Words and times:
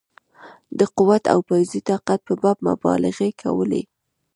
د 0.79 0.81
قوت 0.95 1.23
او 1.33 1.39
پوځي 1.47 1.79
طاقت 1.89 2.19
په 2.27 2.33
باب 2.41 2.57
مبالغې 2.69 3.29
کولې. 3.41 3.81